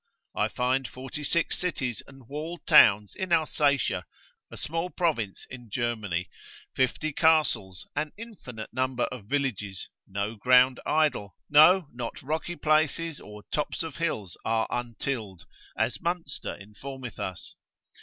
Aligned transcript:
I 0.35 0.47
find 0.47 0.87
46 0.87 1.55
cities 1.55 2.01
and 2.07 2.27
walled 2.27 2.65
towns 2.65 3.13
in 3.13 3.31
Alsatia, 3.31 4.05
a 4.49 4.57
small 4.57 4.89
province 4.89 5.45
in 5.47 5.69
Germany, 5.69 6.27
50 6.75 7.13
castles, 7.13 7.87
an 7.95 8.11
infinite 8.17 8.73
number 8.73 9.03
of 9.03 9.25
villages, 9.25 9.89
no 10.07 10.33
ground 10.35 10.79
idle, 10.87 11.35
no 11.51 11.87
not 11.93 12.19
rocky 12.23 12.55
places, 12.55 13.19
or 13.19 13.43
tops 13.51 13.83
of 13.83 13.97
hills 13.97 14.35
are 14.43 14.65
untilled, 14.71 15.45
as 15.77 16.01
Munster 16.01 16.57
informeth 16.59 17.19
us. 17.19 17.53